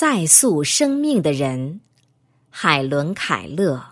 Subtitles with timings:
[0.00, 1.80] 再塑生命的人，
[2.50, 3.82] 海伦·凯勒。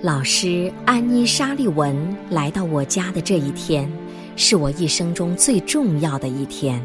[0.00, 3.86] 老师安妮·沙利文来到我家的这一天，
[4.34, 6.82] 是我一生中最重要的一天。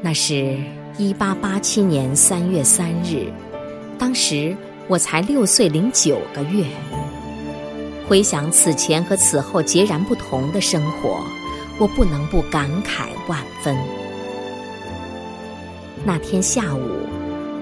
[0.00, 0.56] 那是
[0.96, 3.26] 一八八七年三月三日，
[3.98, 4.56] 当时
[4.86, 6.64] 我才六岁零九个月。
[8.06, 11.20] 回想此前和此后截然不同的生活，
[11.80, 13.76] 我不能不感慨万分。
[16.08, 17.06] 那天下午，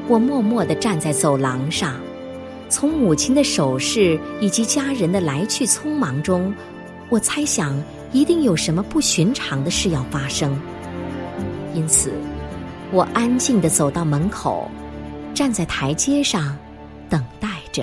[0.06, 1.96] 我默默地站在走廊上，
[2.68, 6.54] 从母亲的手势以及家人的来去匆忙中，
[7.08, 7.76] 我猜想
[8.12, 10.56] 一定有什么不寻常的事要发生。
[11.74, 12.12] 因此，
[12.92, 14.70] 我安静地走到门口，
[15.34, 16.56] 站在台阶上，
[17.10, 17.82] 等待着。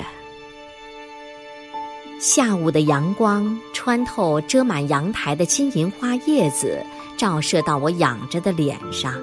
[2.21, 6.81] 下午的阳光穿透遮满阳台的金银花叶子，
[7.17, 9.13] 照射到我仰着的脸上。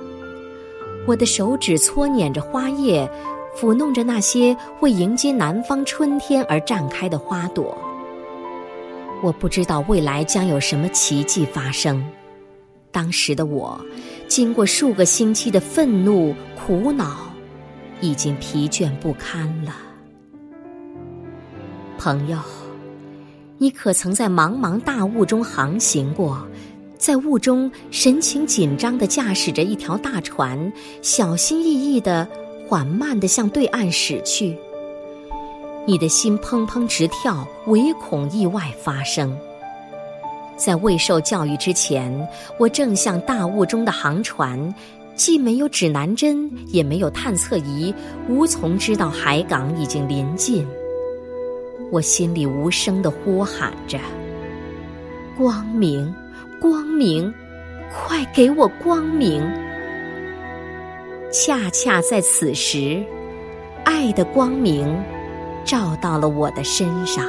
[1.06, 3.10] 我的手指搓捻着花叶，
[3.56, 7.76] 抚弄着那些为迎接南方春天而绽开的花朵。
[9.23, 12.04] 我不知道未来将有什么奇迹发生。
[12.93, 13.80] 当时的我，
[14.28, 17.30] 经过数个星期的愤怒、苦恼，
[18.01, 19.74] 已经疲倦不堪了。
[21.98, 22.38] 朋友，
[23.59, 26.46] 你可曾在茫茫大雾中航行过？
[27.01, 30.70] 在雾中，神情紧张地驾驶着一条大船，
[31.01, 32.29] 小心翼翼地、
[32.68, 34.54] 缓慢地向对岸驶去。
[35.87, 39.34] 你的心砰砰直跳，唯恐意外发生。
[40.56, 42.28] 在未受教育之前，
[42.59, 44.74] 我正像大雾中的航船，
[45.16, 47.95] 既没有指南针，也没有探测仪，
[48.28, 50.66] 无从知道海港已经临近。
[51.90, 53.98] 我心里无声地呼喊着
[55.38, 56.15] ：“光明！”
[56.60, 57.32] 光明，
[57.90, 59.42] 快给我光明！
[61.32, 63.02] 恰恰在此时，
[63.82, 64.94] 爱的光明
[65.64, 67.25] 照到了我的身上。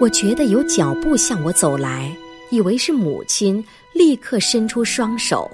[0.00, 2.12] 我觉得有脚步向我走来，
[2.50, 5.48] 以为是母亲，立刻伸出双手。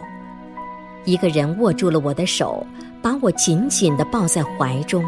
[1.05, 2.67] 一个人握住了我的手，
[3.03, 5.05] 把我紧紧的抱在怀中。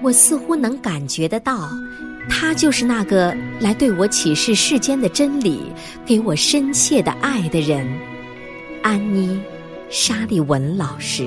[0.00, 1.68] 我似乎能感觉得到。
[2.28, 5.72] 他就是那个来对我启示世间的真理、
[6.04, 7.86] 给我深切的爱的人——
[8.82, 9.36] 安妮·
[9.88, 11.26] 沙利文老师。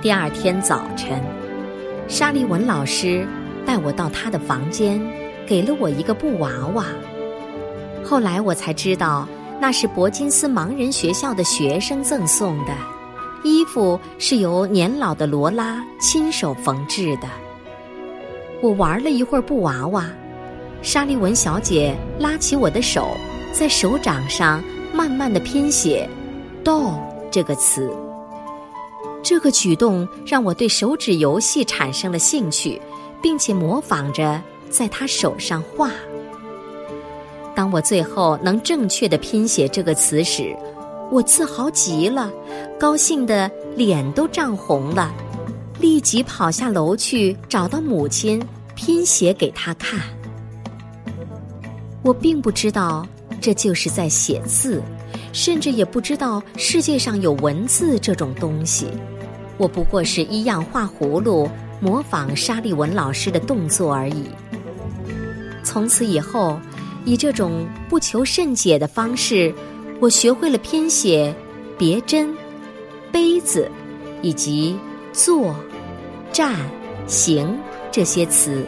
[0.00, 1.22] 第二天早晨，
[2.08, 3.26] 沙利文老师
[3.64, 5.00] 带我到他的房间，
[5.46, 6.86] 给了我一个布娃娃。
[8.02, 9.28] 后来我才知道，
[9.60, 12.72] 那是伯金斯盲人学校的学生赠送的，
[13.44, 17.28] 衣服是由年老的罗拉亲手缝制的。
[18.62, 20.06] 我玩了一会儿布娃娃，
[20.82, 23.08] 沙利文小姐拉起我的手，
[23.52, 24.62] 在手掌上
[24.94, 26.08] 慢慢的拼写
[26.62, 26.94] “doll”
[27.28, 27.92] 这个词。
[29.20, 32.80] 这个举动让我对手指游戏产生了兴趣，
[33.20, 34.40] 并且模仿着
[34.70, 35.90] 在她手上画。
[37.56, 40.56] 当我最后能正确的拼写这个词时，
[41.10, 42.32] 我自豪极了，
[42.78, 45.12] 高兴的脸都涨红了。
[45.82, 48.40] 立即跑下楼去找到母亲，
[48.76, 50.00] 拼写给她看。
[52.02, 53.04] 我并不知道
[53.40, 54.80] 这就是在写字，
[55.32, 58.86] 甚至也不知道世界上有文字这种东西。
[59.58, 61.50] 我不过是一样画葫芦，
[61.80, 64.26] 模仿沙利文老师的动作而已。
[65.64, 66.60] 从此以后，
[67.04, 69.52] 以这种不求甚解的方式，
[69.98, 71.34] 我学会了拼写
[71.76, 72.32] “别针
[73.10, 73.68] ”“杯子”
[74.22, 74.76] 以及
[75.12, 75.54] “坐”。
[76.32, 76.56] 站、
[77.06, 77.58] 行
[77.90, 78.66] 这些词，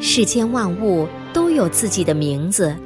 [0.00, 2.76] 世间万物都有自己的名字，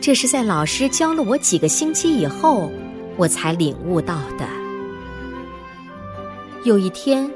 [0.00, 2.70] 这是在老师教了我几个星期以后，
[3.16, 4.46] 我才领悟到的。
[6.62, 7.28] 有一天，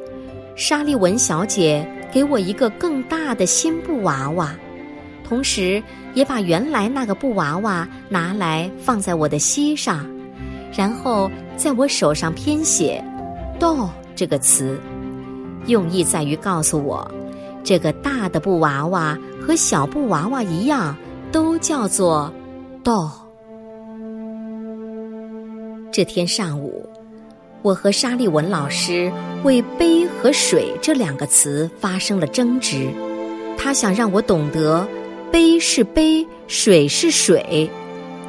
[0.54, 4.54] 沙利文小姐给我一个更大的新布娃娃，
[5.26, 5.82] 同时
[6.14, 10.06] 也把原来那个布娃娃拿来放在我的膝上，
[10.72, 13.02] 然后在我手上拼写
[13.58, 14.78] 动这个词。
[15.66, 17.10] 用意在于告诉我，
[17.62, 20.94] 这个大的布娃娃和小布娃娃一样，
[21.32, 22.32] 都叫做
[22.84, 23.10] “doll”。
[25.90, 26.86] 这天上午，
[27.62, 29.10] 我和沙利文老师
[29.42, 32.88] 为“杯”和“水”这两个词发生了争执。
[33.56, 34.86] 他想让我懂得
[35.32, 37.70] “杯”是杯，“水”是水，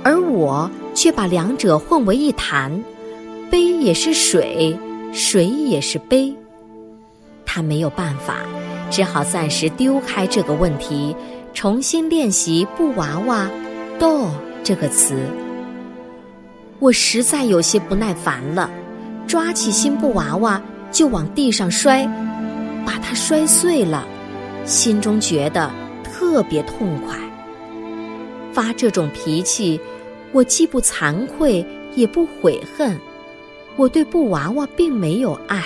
[0.04, 2.72] 而我却把两者混为一谈
[3.52, 4.78] ，“杯”也是水
[5.16, 6.36] ，“水”也是杯。
[7.46, 8.40] 他没有办法，
[8.92, 11.16] 只好暂时丢开这个问题，
[11.54, 13.50] 重新练习“布娃娃
[13.98, 14.28] ”“doll”
[14.62, 15.16] 这个词。
[16.80, 18.70] 我实在有些不耐烦了，
[19.26, 22.06] 抓起新布娃娃就往地上摔，
[22.86, 24.06] 把它摔碎了，
[24.66, 25.72] 心中觉得
[26.04, 27.18] 特别痛快。
[28.52, 29.80] 发这种脾气，
[30.34, 31.66] 我既不惭愧，
[31.96, 33.00] 也不悔恨。
[33.78, 35.64] 我对布娃娃并没有爱。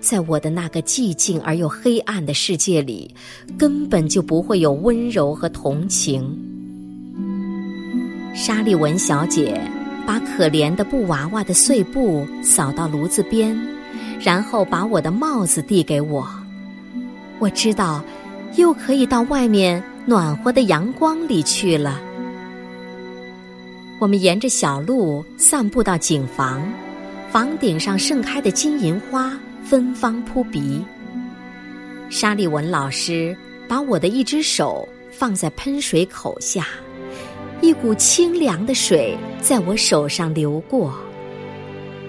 [0.00, 3.12] 在我的那个寂静而又黑暗的世界里，
[3.58, 6.38] 根本就不会有温柔和同情。
[8.34, 9.60] 沙利文小姐
[10.06, 13.58] 把可怜的布娃娃的碎布扫到炉子边，
[14.20, 16.26] 然后把我的帽子递给我。
[17.40, 18.02] 我知道，
[18.56, 22.00] 又可以到外面暖和的阳光里去了。
[23.98, 26.72] 我们沿着小路散步到井房，
[27.30, 29.38] 房顶上盛开的金银花。
[29.64, 30.82] 芬芳扑鼻。
[32.08, 33.36] 沙利文老师
[33.68, 36.66] 把我的一只手放在喷水口下，
[37.60, 40.94] 一股清凉的水在我手上流过。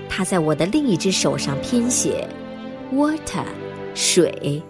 [0.07, 2.25] 他在我的另一只手上拼写
[2.93, 3.43] “water”，
[3.93, 4.63] 水。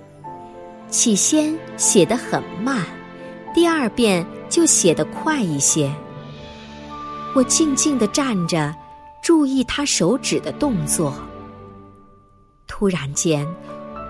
[0.89, 2.83] 起先写得很慢，
[3.53, 5.93] 第二遍就写得快一些。
[7.35, 8.73] 我静静地站着，
[9.21, 11.13] 注意他手指的动作。
[12.67, 13.47] 突然间，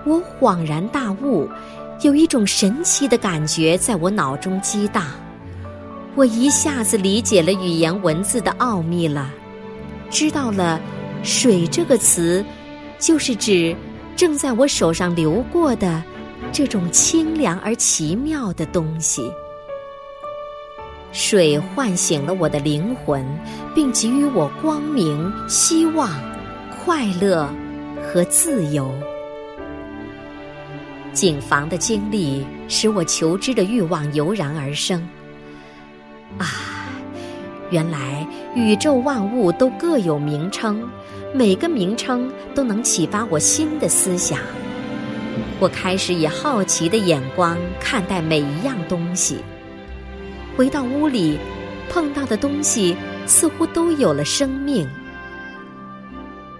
[0.06, 1.48] 我恍然大悟，
[2.02, 5.04] 有一种神奇的感觉在我脑中激荡。
[6.14, 9.30] 我一下子理解了语言文字的奥秘了，
[10.10, 10.80] 知道了
[11.22, 12.44] “水”这个词，
[12.98, 13.76] 就是指
[14.16, 16.02] 正在我手上流过的
[16.52, 19.30] 这种清凉而奇妙的东西。
[21.12, 23.24] 水唤醒了我的灵魂，
[23.74, 26.08] 并给予我光明、希望、
[26.84, 27.48] 快乐。
[28.12, 28.92] 和自由。
[31.12, 35.00] 警房的经历使我求知的欲望油然而生。
[36.38, 36.46] 啊，
[37.70, 38.26] 原来
[38.56, 40.82] 宇宙万物都各有名称，
[41.32, 44.40] 每个名称都能启发我新的思想。
[45.60, 49.38] 我开始以好奇的眼光看待每一样东西。
[50.60, 51.38] 回到屋里，
[51.88, 54.86] 碰到的东西似乎都有了生命。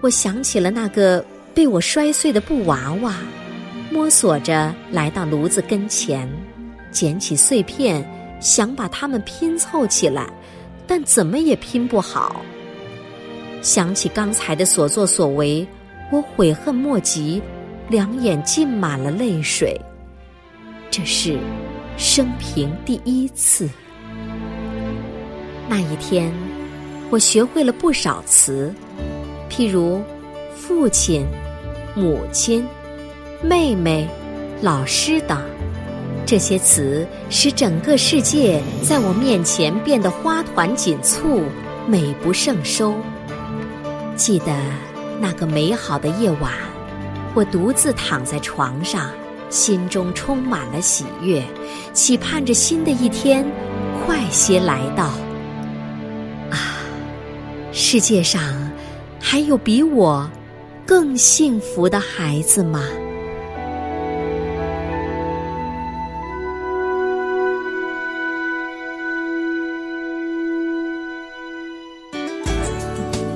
[0.01, 1.23] 我想起了那个。
[1.53, 3.17] 被我摔碎的布娃娃，
[3.91, 6.27] 摸索着来到炉子跟前，
[6.91, 8.03] 捡起碎片，
[8.39, 10.27] 想把它们拼凑起来，
[10.87, 12.43] 但怎么也拼不好。
[13.61, 15.67] 想起刚才的所作所为，
[16.09, 17.39] 我悔恨莫及，
[17.89, 19.79] 两眼浸满了泪水。
[20.89, 21.37] 这是
[21.97, 23.69] 生平第一次。
[25.67, 26.33] 那一天，
[27.09, 28.73] 我学会了不少词，
[29.49, 30.01] 譬如。
[30.53, 31.25] 父亲、
[31.95, 32.65] 母亲、
[33.41, 34.07] 妹妹、
[34.61, 35.41] 老师等，
[36.25, 41.41] 这些词使整个世界在我面前变得花团锦簇、
[41.87, 42.95] 美不胜收。
[44.15, 44.55] 记得
[45.19, 46.53] 那个美好的夜晚，
[47.33, 49.09] 我独自躺在床上，
[49.49, 51.43] 心中充满了喜悦，
[51.91, 53.45] 期盼着新的一天
[54.05, 55.11] 快些来到。
[57.91, 58.41] 世界上
[59.19, 60.25] 还有比我……
[60.85, 62.87] 更幸福的孩子吗？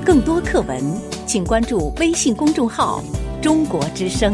[0.05, 0.81] 更多课文，
[1.27, 3.03] 请关注微信公众号
[3.43, 4.33] “中国之声”。